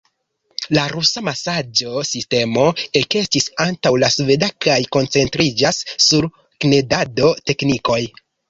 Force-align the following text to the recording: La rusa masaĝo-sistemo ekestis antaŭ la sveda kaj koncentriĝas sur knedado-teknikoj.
La 0.77 0.83
rusa 0.93 1.21
masaĝo-sistemo 1.27 2.63
ekestis 3.01 3.47
antaŭ 3.67 3.93
la 4.05 4.11
sveda 4.15 4.51
kaj 4.67 4.81
koncentriĝas 4.99 5.85
sur 6.09 6.31
knedado-teknikoj. 6.43 8.05